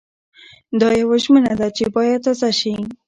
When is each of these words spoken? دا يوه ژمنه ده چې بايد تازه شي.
دا 0.79 0.89
يوه 1.01 1.17
ژمنه 1.23 1.53
ده 1.59 1.67
چې 1.77 1.83
بايد 1.93 2.19
تازه 2.25 2.49
شي. 2.59 2.73